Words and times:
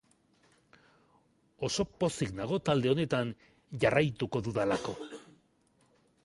Oso 1.67 1.85
pozik 2.03 2.33
nago 2.39 2.59
talde 2.71 2.91
honetan 2.93 3.35
jarraituko 3.85 4.43
dudalako. 4.49 4.97